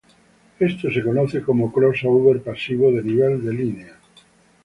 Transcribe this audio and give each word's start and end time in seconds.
Esto 0.59 0.89
se 0.89 1.03
conoce 1.03 1.43
como 1.43 1.71
crossover 1.71 2.41
pasivo 2.41 2.91
de 2.91 3.03
nivel 3.03 3.45
de 3.45 3.53
línea. 3.53 3.97